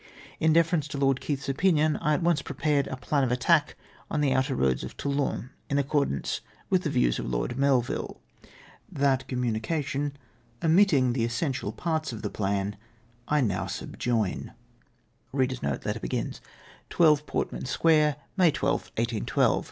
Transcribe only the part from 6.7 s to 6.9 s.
with the